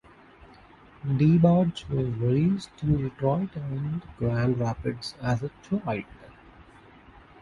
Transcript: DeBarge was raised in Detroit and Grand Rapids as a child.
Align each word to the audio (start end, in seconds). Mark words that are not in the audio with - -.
DeBarge 1.05 1.87
was 1.89 2.07
raised 2.17 2.71
in 2.81 2.97
Detroit 3.03 3.55
and 3.55 4.01
Grand 4.17 4.57
Rapids 4.57 5.13
as 5.21 5.43
a 5.43 5.51
child. 5.61 6.05